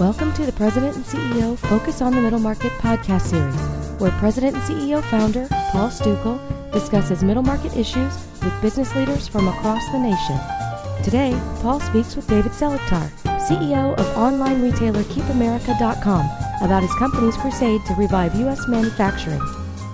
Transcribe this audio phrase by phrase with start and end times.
[0.00, 4.56] Welcome to the President and CEO Focus on the Middle Market podcast series, where President
[4.56, 6.40] and CEO founder Paul Stukel
[6.72, 10.40] discusses middle market issues with business leaders from across the nation.
[11.04, 13.10] Today, Paul speaks with David Seliktar,
[13.46, 16.30] CEO of online retailer KeepAmerica.com,
[16.62, 18.66] about his company's crusade to revive U.S.
[18.68, 19.42] manufacturing.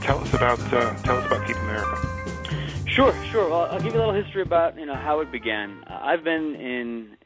[0.03, 2.87] Tell us about uh, tell us about Keep America.
[2.87, 3.51] Sure, sure.
[3.51, 5.83] Well, I'll give you a little history about you know how it began.
[5.91, 7.17] Uh, I've been in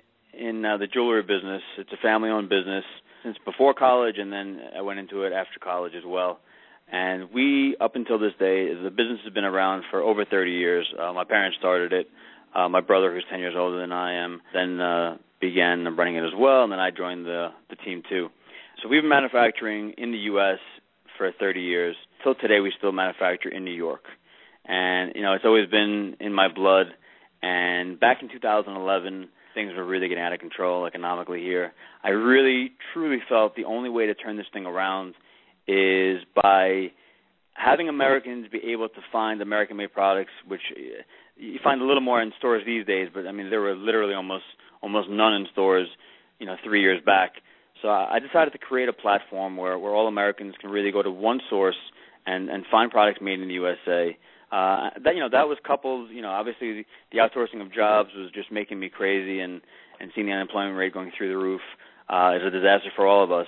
[0.40, 1.62] in uh, the jewelry business.
[1.78, 2.84] It's a family-owned business
[3.22, 6.40] since before college, and then I went into it after college as well.
[6.90, 10.92] And we, up until this day, the business has been around for over 30 years.
[10.98, 12.08] Uh, my parents started it.
[12.54, 16.24] Uh, my brother, who's 10 years older than I am, then uh, began running it
[16.24, 18.28] as well, and then I joined the the team too.
[18.82, 20.58] So we've been manufacturing in the U.S.
[21.16, 21.94] for 30 years.
[22.24, 24.02] Till today, we still manufacture in New York
[24.64, 26.86] and you know it's always been in my blood.
[27.42, 31.72] And back in 2011, things were really getting out of control economically here.
[32.02, 35.14] I really, truly felt the only way to turn this thing around
[35.66, 36.90] is by
[37.54, 41.02] having Americans be able to find American-made products, which uh,
[41.36, 43.08] you find a little more in stores these days.
[43.12, 44.44] But I mean, there were literally almost
[44.82, 45.88] almost none in stores,
[46.38, 47.32] you know, three years back.
[47.82, 51.10] So I decided to create a platform where where all Americans can really go to
[51.10, 51.78] one source
[52.26, 54.16] and and find products made in the USA
[54.52, 56.10] uh, that you know that was coupled.
[56.10, 59.60] You know, obviously the outsourcing of jobs was just making me crazy, and
[60.00, 61.60] and seeing the unemployment rate going through the roof
[62.08, 63.46] uh, is a disaster for all of us.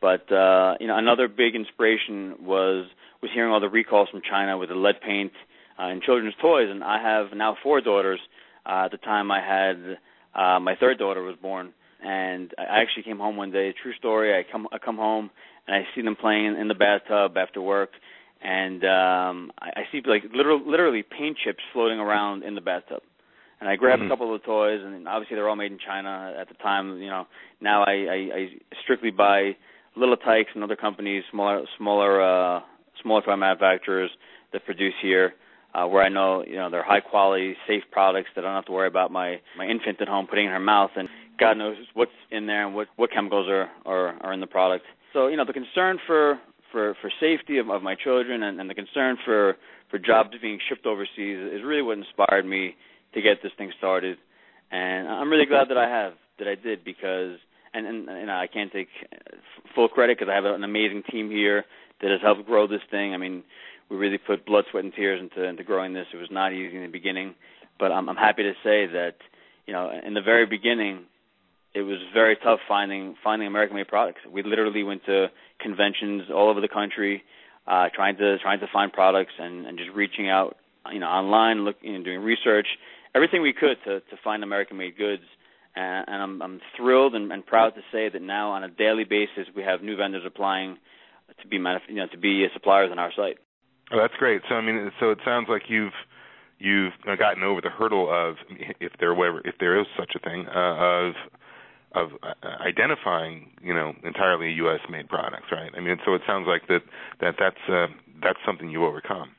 [0.00, 2.86] But uh, you know, another big inspiration was
[3.22, 5.32] was hearing all the recalls from China with the lead paint
[5.80, 8.20] uh, in children's toys, and I have now four daughters.
[8.66, 9.98] Uh, at the time, I had
[10.34, 11.72] uh, my third daughter was born,
[12.04, 13.72] and I actually came home one day.
[13.82, 14.38] True story.
[14.38, 15.30] I come I come home
[15.66, 17.90] and I see them playing in the bathtub after work,
[18.42, 23.02] and um I, I see like literal, literally paint chips floating around in the bathtub.
[23.60, 24.06] And I grab mm-hmm.
[24.06, 27.00] a couple of the toys, and obviously they're all made in China at the time.
[27.00, 27.26] You know,
[27.60, 28.48] now I, I, I
[28.82, 29.54] strictly buy
[29.94, 32.60] Little Tikes and other companies, smaller, smaller, uh,
[33.00, 34.10] smaller toy manufacturers
[34.52, 35.34] that produce here,
[35.74, 38.66] uh, where I know you know they're high quality, safe products that I don't have
[38.66, 41.08] to worry about my my infant at home putting in her mouth, and
[41.38, 44.86] God knows what's in there and what what chemicals are are, are in the product.
[45.12, 46.40] So you know the concern for
[46.72, 49.56] for for safety of, of my children and, and the concern for
[49.90, 52.74] for jobs being shipped overseas is really what inspired me
[53.14, 54.16] to get this thing started.
[54.70, 57.36] And I'm really glad that I have that I did because
[57.74, 58.88] and and, and I can't take
[59.74, 61.64] full credit because I have an amazing team here
[62.00, 63.14] that has helped grow this thing.
[63.14, 63.44] I mean,
[63.90, 66.06] we really put blood, sweat, and tears into into growing this.
[66.12, 67.34] It was not easy in the beginning,
[67.78, 69.14] but I'm I'm happy to say that
[69.66, 71.04] you know in the very beginning
[71.74, 74.20] it was very tough finding finding American made products.
[74.30, 75.28] We literally went to
[75.60, 77.22] conventions all over the country,
[77.66, 80.56] uh, trying to trying to find products and, and just reaching out,
[80.92, 82.66] you know, online, looking and doing research,
[83.14, 85.22] everything we could to to find American made goods.
[85.74, 89.04] And, and I'm I'm thrilled and, and proud to say that now on a daily
[89.04, 90.76] basis we have new vendors applying
[91.40, 93.38] to be manuf- you know to be suppliers on our site.
[93.90, 94.42] Oh, that's great.
[94.48, 95.92] So I mean, so it sounds like you've
[96.58, 98.36] you've gotten over the hurdle of
[98.80, 101.14] if there were if there is such a thing uh, of
[101.94, 104.80] of uh, identifying, you know, entirely U.S.
[104.90, 105.70] made products, right?
[105.76, 106.80] I mean, so it sounds like that
[107.20, 107.86] that that's uh,
[108.22, 109.30] that's something you overcome.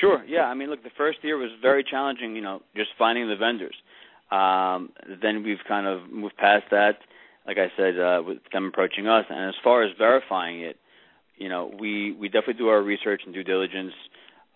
[0.00, 0.24] Sure.
[0.26, 0.44] Yeah.
[0.44, 2.36] I mean, look, the first year was very challenging.
[2.36, 3.74] You know, just finding the vendors.
[4.30, 4.90] Um,
[5.22, 6.98] then we've kind of moved past that.
[7.46, 10.76] Like I said, uh, with them approaching us, and as far as verifying it,
[11.36, 13.94] you know, we we definitely do our research and due diligence,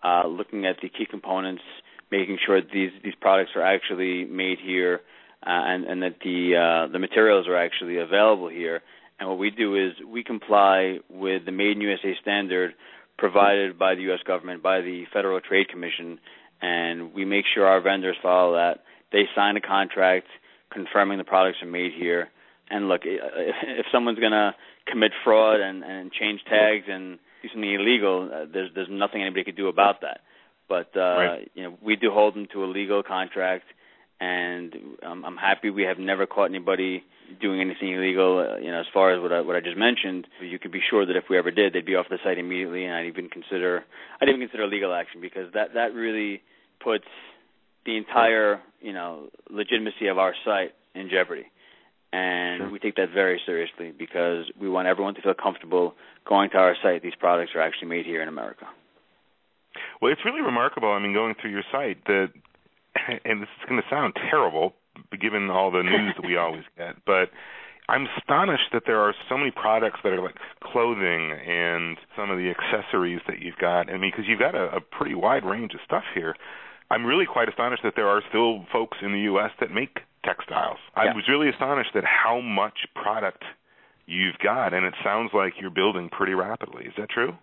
[0.03, 1.63] uh, looking at the key components,
[2.11, 5.01] making sure these these products are actually made here uh,
[5.45, 8.81] and, and that the uh, the materials are actually available here.
[9.19, 12.73] And what we do is we comply with the Made in USA standard
[13.17, 14.19] provided by the U.S.
[14.27, 16.19] government, by the Federal Trade Commission,
[16.61, 18.83] and we make sure our vendors follow that.
[19.11, 20.27] They sign a contract
[20.71, 22.29] confirming the products are made here.
[22.69, 24.53] And look, if someone's going to
[24.87, 29.43] commit fraud and, and change tags and do something illegal, uh, there's there's nothing anybody
[29.43, 30.21] could do about that.
[30.67, 31.51] But uh, right.
[31.53, 33.65] you know, we do hold them to a legal contract
[34.19, 34.73] and
[35.05, 37.03] um, I'm happy we have never caught anybody
[37.41, 38.39] doing anything illegal.
[38.39, 40.81] Uh, you know, as far as what I, what I just mentioned, you could be
[40.89, 43.29] sure that if we ever did, they'd be off the site immediately, and I'd even
[43.29, 43.83] consider
[44.21, 46.41] I'd even consider legal action because that that really
[46.83, 47.05] puts
[47.85, 51.45] the entire you know legitimacy of our site in jeopardy.
[52.13, 52.69] And sure.
[52.69, 55.95] we take that very seriously because we want everyone to feel comfortable
[56.25, 57.03] going to our site.
[57.03, 58.67] These products are actually made here in America.
[60.01, 60.89] Well, it's really remarkable.
[60.89, 62.29] I mean, going through your site, that
[63.25, 64.73] and this is going to sound terrible
[65.19, 67.29] given all the news that we always get, but
[67.87, 72.37] I'm astonished that there are so many products that are like clothing and some of
[72.37, 73.89] the accessories that you've got.
[73.89, 76.35] I mean, because you've got a, a pretty wide range of stuff here.
[76.89, 79.51] I'm really quite astonished that there are still folks in the U.S.
[79.59, 80.77] that make textiles.
[80.95, 81.03] Yeah.
[81.03, 83.43] I was really astonished at how much product
[84.07, 86.85] you've got, and it sounds like you're building pretty rapidly.
[86.85, 87.33] Is that true?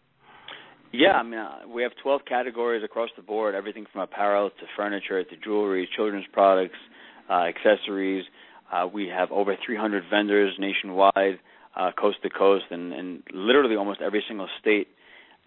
[0.93, 4.67] Yeah, I mean, uh, we have 12 categories across the board, everything from apparel to
[4.77, 6.77] furniture to jewelry, children's products,
[7.31, 8.25] uh, accessories.
[8.71, 11.39] Uh, we have over 300 vendors nationwide,
[11.77, 14.89] uh, coast to coast, and, and literally almost every single state,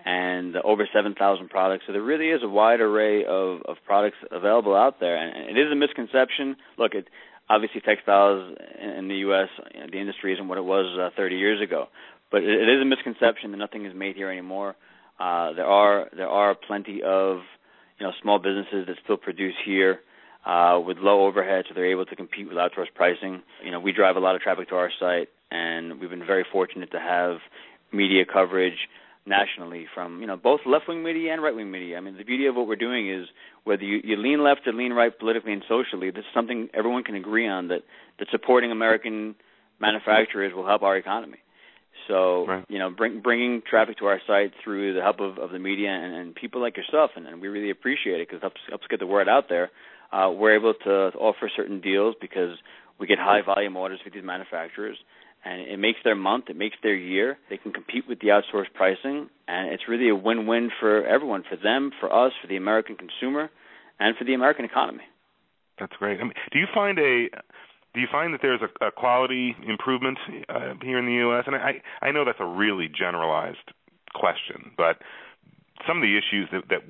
[0.04, 1.84] and over 7,000 products.
[1.86, 5.60] So there really is a wide array of, of products available out there, and it
[5.60, 6.56] is a misconception.
[6.80, 7.08] Look, it,
[7.50, 9.50] obviously textiles in the U.S.
[9.74, 11.88] You know, the industry isn't what it was uh, 30 years ago,
[12.32, 14.76] but it, it is a misconception that nothing is made here anymore.
[15.20, 17.38] Uh, there are there are plenty of
[18.00, 20.00] you know small businesses that still produce here
[20.46, 23.42] uh, with low overhead, so they're able to compete with outsourced pricing.
[23.64, 26.46] You know, we drive a lot of traffic to our site, and we've been very
[26.52, 27.38] fortunate to have
[27.92, 28.88] media coverage
[29.26, 31.98] nationally from you know both left wing media and right wing media.
[31.98, 33.28] I mean, the beauty of what we're doing is
[33.64, 37.04] whether you, you lean left or lean right politically and socially, this is something everyone
[37.04, 37.82] can agree on that
[38.20, 39.36] that supporting American
[39.80, 41.38] manufacturers will help our economy.
[42.08, 42.66] So right.
[42.70, 45.90] you know, bring, bringing traffic to our site through the help of, of the media
[45.90, 48.88] and, and people like yourself, and, and we really appreciate it because it helps helps
[48.88, 49.72] get the word out there.
[50.12, 52.58] Uh, we're able to offer certain deals because
[53.00, 54.98] we get high volume orders with these manufacturers,
[55.44, 57.38] and it makes their month, it makes their year.
[57.50, 61.58] They can compete with the outsourced pricing, and it's really a win-win for everyone, for
[61.58, 63.50] them, for us, for the American consumer,
[64.00, 65.04] and for the American economy.
[65.80, 66.20] That's great.
[66.20, 67.28] I mean, do you find a
[67.96, 70.18] do you find that there's a, a quality improvement
[70.50, 71.46] uh, here in the U.S.?
[71.48, 73.72] And I I know that's a really generalized
[74.14, 74.98] question, but
[75.88, 76.82] some of the issues that, that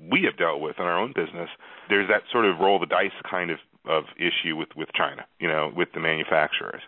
[0.00, 1.48] we have dealt with in our own business,
[1.88, 5.48] there's that sort of roll the dice kind of of issue with with China, you
[5.48, 6.82] know, with the manufacturers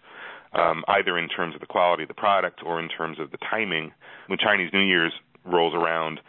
[0.53, 3.39] um, either in terms of the quality of the product or in terms of the
[3.39, 3.93] timing.
[4.27, 5.13] When Chinese New Year's
[5.45, 6.21] rolls around,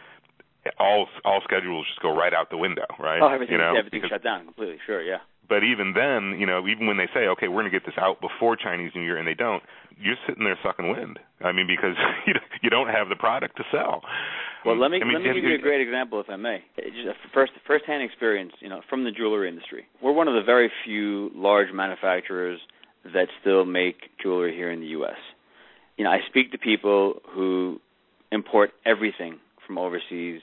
[0.78, 3.20] all all schedules just go right out the window, right?
[3.20, 4.78] Oh, everything, you know, everything's shut down completely.
[4.86, 5.18] Sure, yeah.
[5.52, 8.00] But even then, you know, even when they say, okay, we're going to get this
[8.00, 9.62] out before Chinese New Year, and they don't,
[10.00, 11.18] you're sitting there sucking wind.
[11.44, 11.92] I mean, because
[12.26, 12.32] you
[12.62, 14.00] you don't have the product to sell.
[14.64, 16.64] Well, let me I mean, let me give you a great example, if I may.
[16.78, 19.84] Just a first first-hand experience, you know, from the jewelry industry.
[20.02, 22.58] We're one of the very few large manufacturers
[23.04, 25.20] that still make jewelry here in the U.S.
[25.98, 27.78] You know, I speak to people who
[28.30, 30.40] import everything from overseas,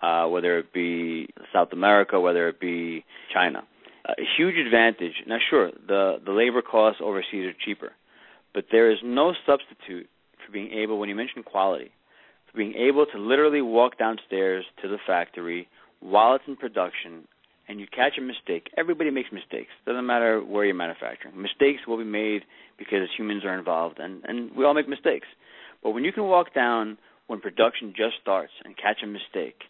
[0.00, 3.64] uh, whether it be South America, whether it be China.
[4.06, 5.14] A huge advantage.
[5.26, 7.92] Now, sure, the the labor costs overseas are cheaper,
[8.52, 10.08] but there is no substitute
[10.44, 11.90] for being able, when you mention quality,
[12.50, 15.68] for being able to literally walk downstairs to the factory
[16.00, 17.26] while it's in production
[17.66, 19.70] and you catch a mistake, everybody makes mistakes.
[19.86, 21.40] Doesn't matter where you're manufacturing.
[21.40, 22.42] Mistakes will be made
[22.76, 25.26] because humans are involved, and and we all make mistakes.
[25.82, 29.62] But when you can walk down when production just starts and catch a mistake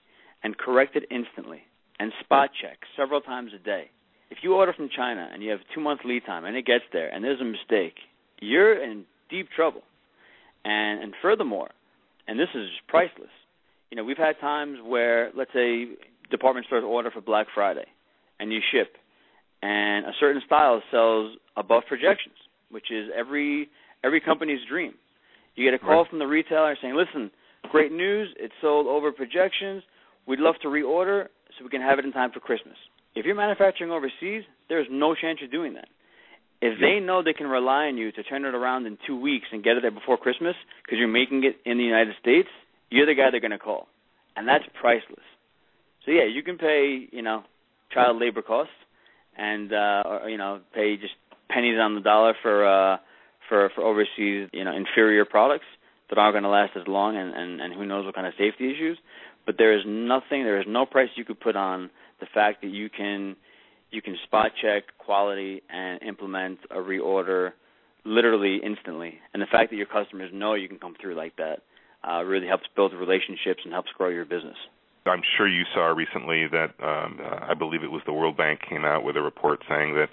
[0.43, 1.63] and correct it instantly
[2.01, 3.91] and spot check several times a day.
[4.31, 6.85] If you order from China and you have two month lead time and it gets
[6.93, 7.95] there and there's a mistake,
[8.41, 9.83] you're in deep trouble.
[10.65, 11.71] And and furthermore,
[12.27, 13.31] and this is priceless.
[13.91, 15.87] You know, we've had times where let's say
[16.31, 17.87] department stores order for Black Friday,
[18.41, 18.97] and you ship,
[19.63, 22.37] and a certain style sells above projections,
[22.71, 23.69] which is every
[24.03, 24.95] every company's dream.
[25.55, 27.31] You get a call from the retailer saying, "Listen,
[27.71, 28.35] great news!
[28.39, 29.83] It sold over projections.
[30.27, 32.77] We'd love to reorder so we can have it in time for Christmas."
[33.15, 35.89] If you're manufacturing overseas, there's no chance you're doing that.
[36.61, 39.47] If they know they can rely on you to turn it around in two weeks
[39.53, 42.49] and get it there before Christmas because you're making it in the United States,
[42.91, 43.87] you're the guy they're going to call,
[44.35, 45.27] and that's priceless.
[46.05, 47.43] So yeah, you can pay you know
[47.93, 48.73] child labor costs
[49.37, 51.15] and uh, or you know pay just
[51.51, 52.97] pennies on the dollar for uh,
[53.49, 55.67] for for overseas you know inferior products
[56.09, 58.33] that aren't going to last as long and, and and who knows what kind of
[58.39, 58.99] safety issues.
[59.47, 61.91] But there is nothing, there is no price you could put on
[62.25, 63.37] the fact that you can
[63.91, 67.53] you can spot check quality and implement a reorder
[68.05, 69.15] literally instantly.
[69.33, 71.63] And the fact that your customers know you can come through like that
[72.07, 74.57] uh, really helps build relationships and helps grow your business.
[75.07, 78.61] I'm sure you saw recently that um, uh, I believe it was the World Bank
[78.69, 80.09] came out with a report saying that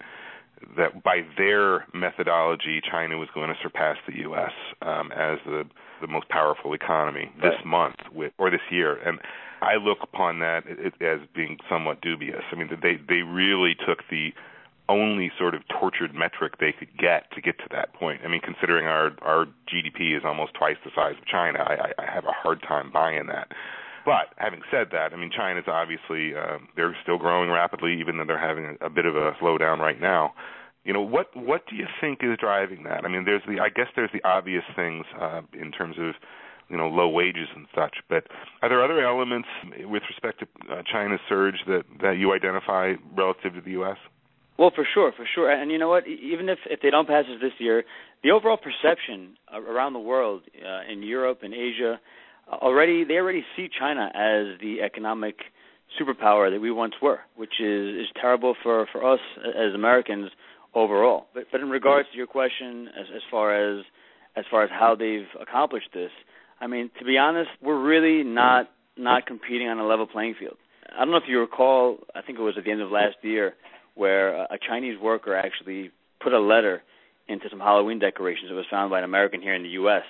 [0.78, 4.52] that by their methodology, China was going to surpass the U.S.
[4.82, 5.64] Um, as the
[6.02, 7.66] the most powerful economy this right.
[7.66, 9.20] month with or this year, and
[9.62, 10.64] I look upon that
[11.02, 12.42] as being somewhat dubious.
[12.52, 14.34] I mean, they they really took the
[14.90, 18.22] only sort of tortured metric they could get to get to that point.
[18.26, 22.12] I mean, considering our our GDP is almost twice the size of China, I, I
[22.12, 23.50] have a hard time buying that.
[24.04, 28.26] But having said that, I mean, China's obviously um, they're still growing rapidly, even though
[28.26, 30.34] they're having a, a bit of a slowdown right now.
[30.84, 33.06] You know, what what do you think is driving that?
[33.06, 36.16] I mean, there's the I guess there's the obvious things uh, in terms of
[36.72, 38.24] you know low wages and such, but
[38.62, 39.50] are there other elements
[39.84, 43.98] with respect to uh, China's surge that that you identify relative to the U.S.?
[44.58, 45.52] Well, for sure, for sure.
[45.52, 46.08] And you know what?
[46.08, 47.84] Even if if they don't pass this this year,
[48.24, 52.00] the overall perception around the world, uh, in Europe and Asia,
[52.52, 55.36] uh, already they already see China as the economic
[56.00, 60.32] superpower that we once were, which is is terrible for for us as Americans
[60.74, 61.26] overall.
[61.34, 63.84] But but in regards to your question, as as far as
[64.36, 66.12] as far as how they've accomplished this,
[66.62, 70.58] I mean, to be honest, we're really not not competing on a level playing field.
[70.94, 71.98] I don't know if you recall.
[72.16, 73.56] I think it was at the end of last year
[73.96, 75.92] where a Chinese worker actually
[76.22, 76.84] put a letter
[77.28, 80.04] into some Halloween decorations that was found by an American here in the U.S.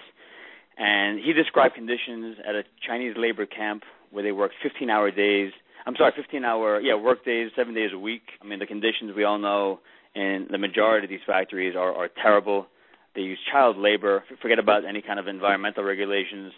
[0.77, 5.51] And he described conditions at a Chinese labor camp where they worked 15-hour days.
[5.85, 8.23] I'm sorry, 15-hour yeah work days, seven days a week.
[8.41, 9.79] I mean, the conditions we all know
[10.15, 12.67] in the majority of these factories are, are terrible.
[13.15, 14.23] They use child labor.
[14.41, 16.53] Forget about any kind of environmental regulations.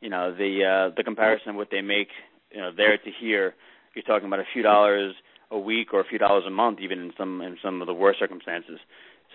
[0.00, 2.08] You know, the uh, the comparison of what they make,
[2.50, 3.54] you know, there to here,
[3.94, 5.14] you're talking about a few dollars
[5.50, 7.94] a week or a few dollars a month, even in some in some of the
[7.94, 8.78] worst circumstances.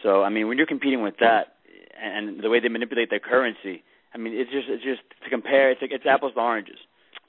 [0.03, 1.55] So I mean, when you're competing with that
[2.01, 3.83] and the way they manipulate their currency,
[4.13, 5.71] I mean, it's just it's just to compare.
[5.71, 6.77] It's like it's apples to oranges.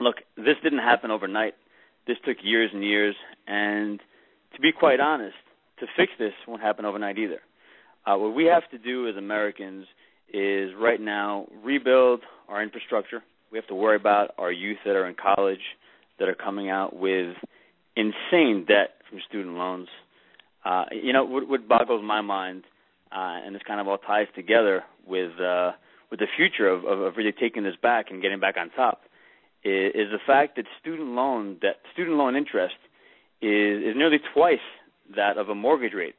[0.00, 1.54] Look, this didn't happen overnight.
[2.06, 3.14] This took years and years,
[3.46, 4.00] and
[4.54, 5.36] to be quite honest,
[5.78, 7.40] to fix this won't happen overnight either.
[8.06, 9.86] Uh, what we have to do as Americans
[10.32, 13.22] is right now rebuild our infrastructure.
[13.52, 15.60] We have to worry about our youth that are in college
[16.18, 17.34] that are coming out with
[17.96, 19.88] insane debt from student loans.
[20.64, 22.64] Uh, you know, what, what boggles my mind,
[23.10, 25.72] uh, and this kind of all ties together with uh,
[26.10, 29.02] with the future of, of, of really taking this back and getting back on top,
[29.64, 32.76] is, is the fact that student loan that student loan interest
[33.40, 34.58] is is nearly twice
[35.16, 36.14] that of a mortgage rate.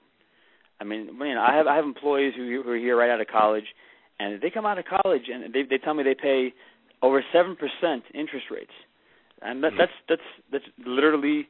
[0.82, 3.22] I mean, you know, I have I have employees who, who are here right out
[3.22, 3.66] of college,
[4.20, 6.54] and they come out of college and they they tell me they pay
[7.04, 8.74] over seven percent interest rates,
[9.42, 9.78] and that, hmm.
[9.78, 11.48] that's that's that's literally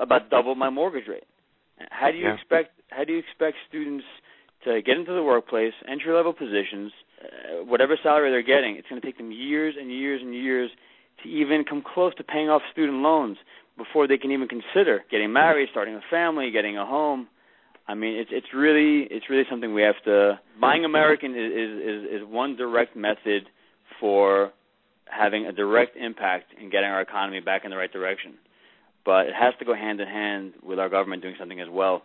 [0.00, 1.24] about double my mortgage rate.
[1.90, 2.34] How do you yeah.
[2.34, 4.04] expect how do you expect students
[4.64, 6.92] to get into the workplace, entry level positions,
[7.22, 8.76] uh, whatever salary they're getting?
[8.76, 10.70] It's going to take them years and years and years
[11.22, 13.36] to even come close to paying off student loans
[13.76, 17.28] before they can even consider getting married, starting a family, getting a home.
[17.90, 20.38] I mean, it's it's really it's really something we have to.
[20.60, 23.48] Buying American is is is one direct method
[23.98, 24.52] for
[25.06, 28.38] having a direct impact in getting our economy back in the right direction
[29.04, 32.02] but it has to go hand in hand with our government doing something as well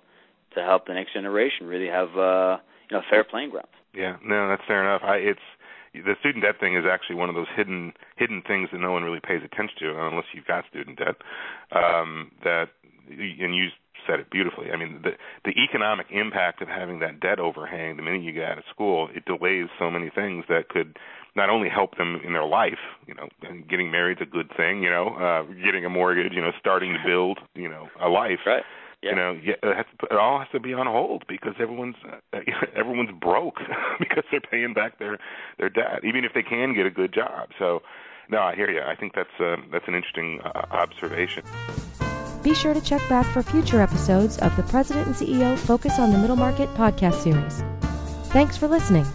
[0.53, 2.57] to help the next generation really have uh,
[2.89, 3.67] you know fair playing ground.
[3.93, 5.01] Yeah, no, that's fair enough.
[5.03, 5.47] I, it's
[5.93, 9.03] the student debt thing is actually one of those hidden hidden things that no one
[9.03, 11.15] really pays attention to unless you've got student debt.
[11.71, 12.69] Um, that
[13.09, 13.67] and you
[14.07, 14.71] said it beautifully.
[14.71, 15.11] I mean, the
[15.43, 19.09] the economic impact of having that debt overhang the minute you get out of school,
[19.13, 20.97] it delays so many things that could
[21.35, 23.27] not only help them in their life, you know,
[23.69, 26.99] getting married's a good thing, you know, uh getting a mortgage, you know, starting to
[27.05, 28.39] build, you know, a life.
[28.45, 28.63] Right.
[29.05, 29.09] Yeah.
[29.11, 31.95] You know, it, has to, it all has to be on hold because everyone's
[32.33, 32.39] uh,
[32.75, 33.59] everyone's broke
[33.99, 35.19] because they're paying back their
[35.59, 37.49] their debt, even if they can get a good job.
[37.59, 37.81] So,
[38.29, 38.81] no, I hear you.
[38.81, 41.43] I think that's uh, that's an interesting uh, observation.
[42.45, 46.11] Be sure to check back for future episodes of the President and CEO Focus on
[46.11, 47.63] the Middle Market podcast series.
[48.31, 49.07] Thanks for listening.